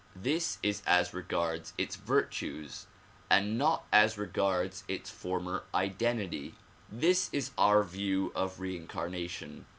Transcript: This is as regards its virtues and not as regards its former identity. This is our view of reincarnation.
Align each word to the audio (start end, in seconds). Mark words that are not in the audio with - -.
This 0.15 0.57
is 0.63 0.81
as 0.87 1.13
regards 1.13 1.73
its 1.77 1.95
virtues 1.95 2.87
and 3.29 3.55
not 3.55 3.83
as 3.93 4.17
regards 4.17 4.83
its 4.87 5.11
former 5.11 5.63
identity. 5.75 6.55
This 6.89 7.29
is 7.31 7.51
our 7.55 7.83
view 7.83 8.31
of 8.33 8.59
reincarnation. 8.59 9.67